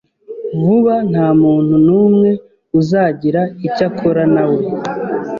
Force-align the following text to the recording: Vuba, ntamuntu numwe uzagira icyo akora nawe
Vuba, 0.61 0.95
ntamuntu 1.09 1.73
numwe 1.87 2.29
uzagira 2.79 3.41
icyo 3.67 3.83
akora 3.89 4.23
nawe 4.33 4.61